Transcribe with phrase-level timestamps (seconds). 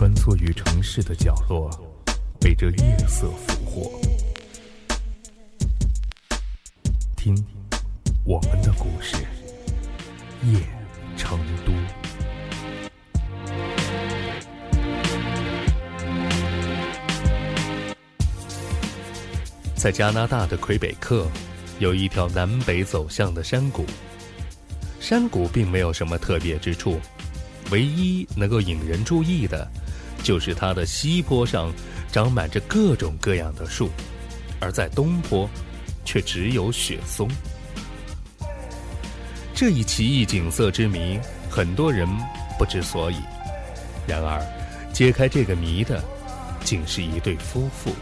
[0.00, 1.68] 穿梭于城市的角落，
[2.40, 4.00] 被这夜色俘获。
[7.14, 7.36] 听，
[8.24, 9.16] 我们的故事，
[10.42, 10.58] 夜
[11.18, 11.72] 成都。
[19.74, 21.30] 在加拿大的魁北克，
[21.78, 23.84] 有一条南北走向的山谷。
[24.98, 26.98] 山谷并没有什么特别之处，
[27.70, 29.70] 唯一能够引人注意的，
[30.22, 31.72] 就是它的西坡上
[32.10, 33.90] 长满着各种各样的树，
[34.60, 35.48] 而在东坡，
[36.04, 37.28] 却只有雪松。
[39.54, 41.18] 这一奇异景色之谜，
[41.50, 42.08] 很多人
[42.58, 43.16] 不知所以。
[44.06, 44.42] 然而，
[44.92, 46.02] 揭开这个谜的，
[46.64, 47.94] 竟是一对夫妇。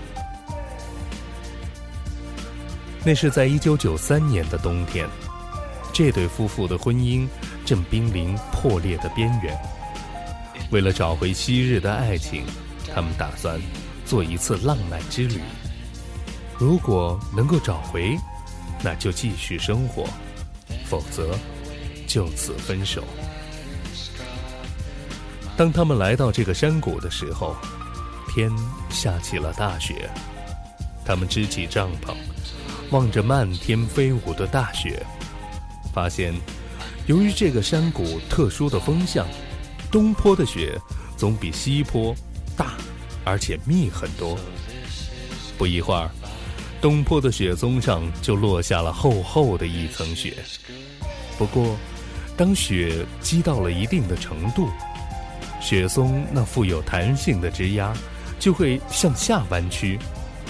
[3.04, 5.08] 那是在一九九三年的冬天，
[5.92, 7.26] 这对夫妇的婚姻
[7.64, 9.56] 正濒临破裂的边缘。
[10.70, 12.44] 为了找回昔日的爱情，
[12.94, 13.60] 他们打算
[14.04, 15.40] 做一次浪漫之旅。
[16.58, 18.16] 如果能够找回，
[18.82, 20.06] 那就继续生活；
[20.84, 21.38] 否则，
[22.06, 23.02] 就此分手。
[25.56, 27.56] 当他们来到这个山谷的时候，
[28.32, 28.50] 天
[28.90, 30.08] 下起了大雪。
[31.04, 32.14] 他们支起帐篷。
[32.90, 35.04] 望着漫天飞舞的大雪，
[35.92, 36.34] 发现，
[37.06, 39.26] 由于这个山谷特殊的风向，
[39.90, 40.78] 东坡的雪
[41.16, 42.14] 总比西坡
[42.56, 42.74] 大，
[43.24, 44.38] 而且密很多。
[45.56, 46.10] 不一会儿，
[46.80, 50.36] 东坡的雪松上就落下了厚厚的一层雪。
[51.38, 51.76] 不过，
[52.36, 54.68] 当雪积到了一定的程度，
[55.60, 57.92] 雪松那富有弹性的枝丫
[58.38, 59.98] 就会向下弯曲，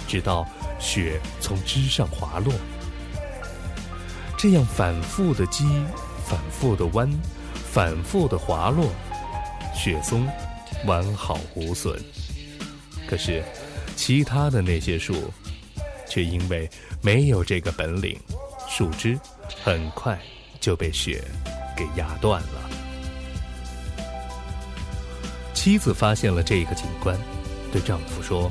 [0.07, 0.47] 直到。
[0.81, 2.55] 雪从枝上滑落，
[4.37, 5.65] 这样反复的积，
[6.25, 7.13] 反复的弯，
[7.73, 8.87] 反复的滑落，
[9.79, 10.27] 雪松
[10.85, 11.99] 完好无损。
[13.07, 13.43] 可是，
[13.97, 15.33] 其他的那些树，
[16.09, 16.69] 却因为
[17.01, 18.19] 没有这个本领，
[18.69, 19.19] 树枝
[19.65, 20.19] 很快
[20.61, 21.23] 就被雪
[21.77, 22.71] 给压断了。
[25.55, 27.17] 妻子发现了这个景观，
[27.73, 28.51] 对丈夫说。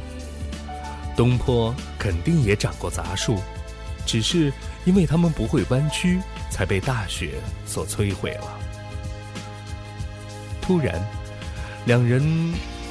[1.16, 3.42] 东坡肯定也长过杂树，
[4.06, 4.54] 只是
[4.86, 6.20] 因为它们不会弯曲，
[6.52, 8.60] 才被大雪所摧毁了。
[10.62, 11.04] 突然，
[11.88, 12.22] 两人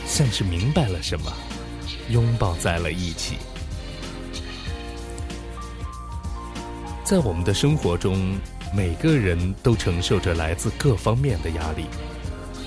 [0.06, 1.30] 像是明白了什么，
[2.08, 3.36] 拥抱在了一起。
[7.04, 8.38] 在我们的生活中，
[8.74, 11.84] 每个人都承受着来自各方面的压力，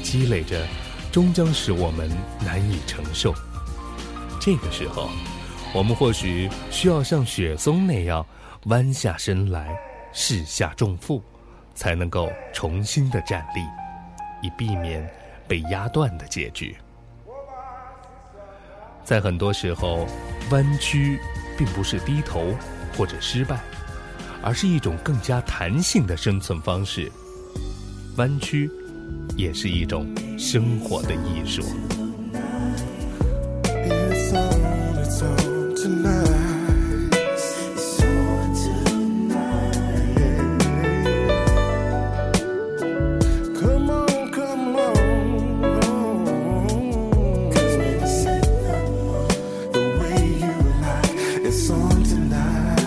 [0.04, 0.68] 积累着，
[1.12, 2.08] 终将使我们
[2.46, 3.34] 难以承受。
[4.40, 5.10] 这个时候。
[5.72, 8.26] 我们或许需要像雪松那样
[8.66, 9.70] 弯下身来，
[10.12, 11.24] 卸下重负，
[11.76, 13.62] 才能够重新的站立，
[14.42, 15.08] 以避免
[15.50, 16.78] 被压断的结局。
[19.04, 20.08] 在很多时候，
[20.52, 21.20] 弯曲
[21.58, 22.56] 并不是低头
[22.96, 23.60] 或者失败，
[24.44, 27.12] 而是一种更加弹性的生存方式。
[28.18, 28.70] 弯曲，
[29.36, 30.06] 也是一种
[30.38, 31.64] 生活的艺术。
[52.10, 52.79] tonight.